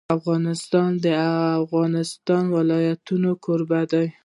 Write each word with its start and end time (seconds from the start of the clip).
افغانستان 0.17 0.89
د 0.97 1.05
د 1.05 1.07
افغانستان 1.65 2.43
ولايتونه 2.57 3.29
کوربه 3.45 3.81
دی. 3.91 4.07